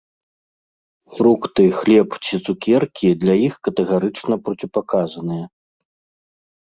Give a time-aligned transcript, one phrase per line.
[1.17, 5.45] Фрукты, хлеб ці цукеркі для іх катэгарычна проціпаказаныя.